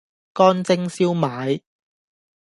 [0.33, 1.61] 乾蒸燒賣